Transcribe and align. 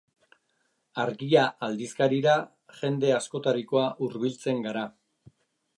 Argia 1.03 1.43
aldizkarira 1.67 2.33
jende 2.79 3.15
askotarikoa 3.19 3.87
hurbiltzen 4.07 4.67
gara. 4.71 4.89